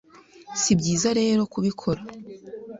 Si 0.61 0.71
byiza 0.79 1.09
rero 1.19 1.41
kubikora 1.53 2.01